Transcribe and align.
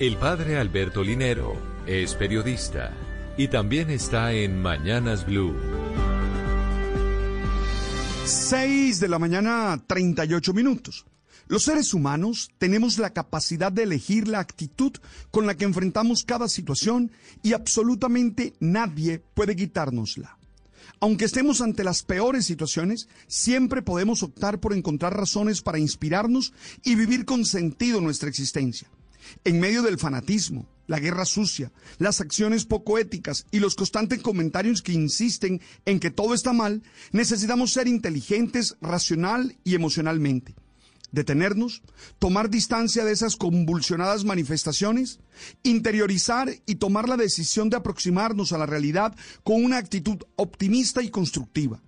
El 0.00 0.16
padre 0.16 0.56
Alberto 0.56 1.04
Linero 1.04 1.60
es 1.86 2.14
periodista 2.14 2.90
y 3.36 3.48
también 3.48 3.90
está 3.90 4.32
en 4.32 4.62
Mañanas 4.62 5.26
Blue. 5.26 5.54
6 8.24 8.98
de 8.98 9.08
la 9.08 9.18
mañana, 9.18 9.78
38 9.86 10.54
minutos. 10.54 11.04
Los 11.48 11.64
seres 11.64 11.92
humanos 11.92 12.48
tenemos 12.56 12.96
la 12.96 13.10
capacidad 13.10 13.70
de 13.70 13.82
elegir 13.82 14.26
la 14.26 14.38
actitud 14.38 14.92
con 15.30 15.46
la 15.46 15.54
que 15.54 15.66
enfrentamos 15.66 16.24
cada 16.24 16.48
situación 16.48 17.12
y 17.42 17.52
absolutamente 17.52 18.54
nadie 18.58 19.22
puede 19.34 19.54
quitárnosla. 19.54 20.38
Aunque 21.00 21.26
estemos 21.26 21.60
ante 21.60 21.84
las 21.84 22.04
peores 22.04 22.46
situaciones, 22.46 23.06
siempre 23.26 23.82
podemos 23.82 24.22
optar 24.22 24.60
por 24.60 24.72
encontrar 24.72 25.14
razones 25.14 25.60
para 25.60 25.78
inspirarnos 25.78 26.54
y 26.84 26.94
vivir 26.94 27.26
con 27.26 27.44
sentido 27.44 28.00
nuestra 28.00 28.30
existencia. 28.30 28.88
En 29.44 29.60
medio 29.60 29.82
del 29.82 29.98
fanatismo, 29.98 30.66
la 30.86 30.98
guerra 30.98 31.24
sucia, 31.24 31.72
las 31.98 32.20
acciones 32.20 32.64
poco 32.64 32.98
éticas 32.98 33.46
y 33.50 33.60
los 33.60 33.74
constantes 33.74 34.20
comentarios 34.20 34.82
que 34.82 34.92
insisten 34.92 35.60
en 35.84 36.00
que 36.00 36.10
todo 36.10 36.34
está 36.34 36.52
mal, 36.52 36.82
necesitamos 37.12 37.72
ser 37.72 37.86
inteligentes, 37.86 38.76
racional 38.80 39.56
y 39.64 39.74
emocionalmente 39.74 40.54
detenernos, 41.12 41.82
tomar 42.18 42.50
distancia 42.50 43.04
de 43.04 43.12
esas 43.12 43.36
convulsionadas 43.36 44.24
manifestaciones, 44.24 45.20
interiorizar 45.62 46.50
y 46.66 46.76
tomar 46.76 47.08
la 47.08 47.16
decisión 47.16 47.70
de 47.70 47.76
aproximarnos 47.76 48.52
a 48.52 48.58
la 48.58 48.66
realidad 48.66 49.14
con 49.42 49.64
una 49.64 49.78
actitud 49.78 50.18
optimista 50.36 51.02
y 51.02 51.10
constructiva. 51.10 51.82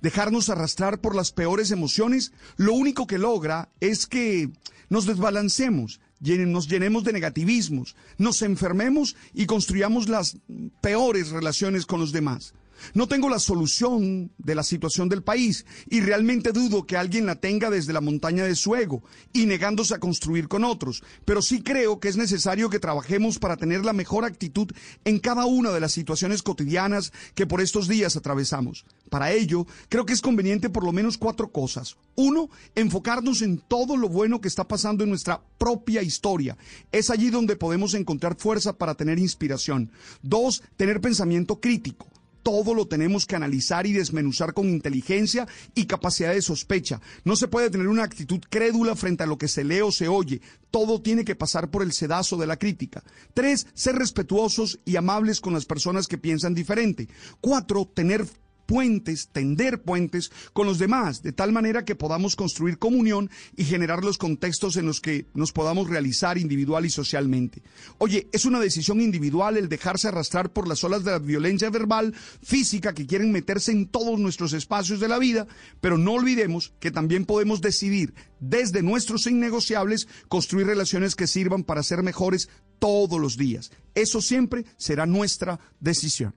Dejarnos 0.00 0.48
arrastrar 0.48 1.00
por 1.00 1.14
las 1.14 1.32
peores 1.32 1.70
emociones, 1.70 2.32
lo 2.56 2.74
único 2.74 3.06
que 3.06 3.18
logra 3.18 3.70
es 3.80 4.06
que 4.06 4.50
nos 4.88 5.06
desbalancemos, 5.06 6.00
nos 6.20 6.68
llenemos 6.68 7.04
de 7.04 7.12
negativismos, 7.12 7.96
nos 8.18 8.42
enfermemos 8.42 9.16
y 9.32 9.46
construyamos 9.46 10.08
las 10.08 10.38
peores 10.80 11.30
relaciones 11.30 11.86
con 11.86 12.00
los 12.00 12.12
demás. 12.12 12.54
No 12.92 13.08
tengo 13.08 13.28
la 13.28 13.38
solución 13.38 14.32
de 14.36 14.54
la 14.54 14.62
situación 14.62 15.08
del 15.08 15.22
país 15.22 15.64
y 15.88 16.00
realmente 16.00 16.52
dudo 16.52 16.86
que 16.86 16.96
alguien 16.96 17.26
la 17.26 17.36
tenga 17.36 17.70
desde 17.70 17.92
la 17.92 18.00
montaña 18.00 18.44
de 18.44 18.56
su 18.56 18.74
ego 18.74 19.02
y 19.32 19.46
negándose 19.46 19.94
a 19.94 20.00
construir 20.00 20.48
con 20.48 20.64
otros, 20.64 21.02
pero 21.24 21.40
sí 21.40 21.62
creo 21.62 22.00
que 22.00 22.08
es 22.08 22.16
necesario 22.16 22.70
que 22.70 22.80
trabajemos 22.80 23.38
para 23.38 23.56
tener 23.56 23.84
la 23.84 23.92
mejor 23.92 24.24
actitud 24.24 24.70
en 25.04 25.18
cada 25.18 25.46
una 25.46 25.70
de 25.70 25.80
las 25.80 25.92
situaciones 25.92 26.42
cotidianas 26.42 27.12
que 27.34 27.46
por 27.46 27.60
estos 27.60 27.88
días 27.88 28.16
atravesamos. 28.16 28.84
Para 29.14 29.30
ello, 29.30 29.64
creo 29.88 30.04
que 30.04 30.12
es 30.12 30.20
conveniente 30.20 30.70
por 30.70 30.82
lo 30.82 30.90
menos 30.90 31.18
cuatro 31.18 31.52
cosas. 31.52 31.96
Uno, 32.16 32.50
enfocarnos 32.74 33.42
en 33.42 33.58
todo 33.58 33.96
lo 33.96 34.08
bueno 34.08 34.40
que 34.40 34.48
está 34.48 34.66
pasando 34.66 35.04
en 35.04 35.10
nuestra 35.10 35.40
propia 35.56 36.02
historia. 36.02 36.58
Es 36.90 37.10
allí 37.10 37.30
donde 37.30 37.54
podemos 37.54 37.94
encontrar 37.94 38.34
fuerza 38.34 38.76
para 38.76 38.96
tener 38.96 39.20
inspiración. 39.20 39.92
Dos, 40.20 40.64
tener 40.76 41.00
pensamiento 41.00 41.60
crítico 41.60 42.08
todo 42.42 42.74
lo 42.74 42.86
tenemos 42.86 43.24
que 43.24 43.36
analizar 43.36 43.86
y 43.86 43.92
desmenuzar 43.92 44.52
con 44.52 44.68
inteligencia 44.68 45.48
y 45.74 45.86
capacidad 45.86 46.34
de 46.34 46.42
sospecha. 46.42 47.00
No 47.24 47.36
se 47.36 47.48
puede 47.48 47.70
tener 47.70 47.88
una 47.88 48.02
actitud 48.02 48.40
crédula 48.50 48.94
frente 48.96 49.22
a 49.22 49.26
lo 49.26 49.38
que 49.38 49.48
se 49.48 49.64
lee 49.64 49.80
o 49.80 49.90
se 49.90 50.08
oye. 50.08 50.42
Todo 50.70 51.00
tiene 51.00 51.24
que 51.24 51.36
pasar 51.36 51.70
por 51.70 51.82
el 51.82 51.92
sedazo 51.92 52.36
de 52.36 52.46
la 52.46 52.58
crítica. 52.58 53.02
Tres, 53.32 53.66
ser 53.72 53.96
respetuosos 53.96 54.78
y 54.84 54.96
amables 54.96 55.40
con 55.40 55.54
las 55.54 55.64
personas 55.64 56.06
que 56.06 56.18
piensan 56.18 56.52
diferente. 56.52 57.08
Cuatro, 57.40 57.86
tener 57.86 58.26
puentes, 58.66 59.28
tender 59.32 59.82
puentes 59.82 60.30
con 60.52 60.66
los 60.66 60.78
demás, 60.78 61.22
de 61.22 61.32
tal 61.32 61.52
manera 61.52 61.84
que 61.84 61.94
podamos 61.94 62.36
construir 62.36 62.78
comunión 62.78 63.30
y 63.56 63.64
generar 63.64 64.04
los 64.04 64.18
contextos 64.18 64.76
en 64.76 64.86
los 64.86 65.00
que 65.00 65.26
nos 65.34 65.52
podamos 65.52 65.88
realizar 65.88 66.38
individual 66.38 66.86
y 66.86 66.90
socialmente. 66.90 67.62
Oye, 67.98 68.28
es 68.32 68.44
una 68.44 68.60
decisión 68.60 69.00
individual 69.00 69.56
el 69.56 69.68
dejarse 69.68 70.08
arrastrar 70.08 70.52
por 70.52 70.68
las 70.68 70.82
olas 70.84 71.04
de 71.04 71.12
la 71.12 71.18
violencia 71.18 71.70
verbal, 71.70 72.14
física, 72.42 72.94
que 72.94 73.06
quieren 73.06 73.32
meterse 73.32 73.72
en 73.72 73.86
todos 73.86 74.18
nuestros 74.18 74.52
espacios 74.52 75.00
de 75.00 75.08
la 75.08 75.18
vida, 75.18 75.46
pero 75.80 75.98
no 75.98 76.12
olvidemos 76.12 76.72
que 76.80 76.90
también 76.90 77.24
podemos 77.24 77.60
decidir 77.60 78.14
desde 78.40 78.82
nuestros 78.82 79.26
innegociables 79.26 80.08
construir 80.28 80.66
relaciones 80.66 81.14
que 81.14 81.26
sirvan 81.26 81.64
para 81.64 81.82
ser 81.82 82.02
mejores 82.02 82.48
todos 82.78 83.20
los 83.20 83.36
días. 83.36 83.70
Eso 83.94 84.20
siempre 84.20 84.64
será 84.76 85.06
nuestra 85.06 85.60
decisión. 85.80 86.34